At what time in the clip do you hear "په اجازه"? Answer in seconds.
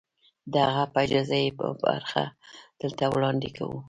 0.93-1.37